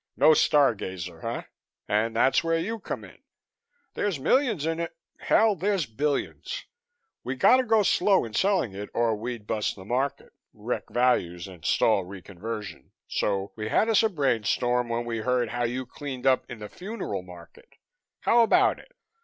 [0.17, 1.43] No star gazer, eh?
[1.87, 3.19] And that's where you come in.
[3.93, 4.97] There's millions in it.
[5.19, 5.55] Hell!
[5.55, 6.65] there's billions.
[7.23, 11.47] We got to go slow in selling it or we'd bust the market, wreck values
[11.47, 15.85] and stall reconversion, so we had us a brain storm when we heard how you
[15.85, 17.75] cleaned up in the Funeral Market.
[18.21, 18.95] How about it?